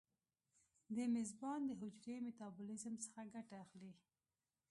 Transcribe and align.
د 0.95 0.97
میزبان 1.15 1.59
د 1.65 1.71
حجرې 1.81 2.15
میتابولیزم 2.25 2.93
څخه 3.03 3.21
ګټه 3.33 3.55
اخلي. 3.65 3.91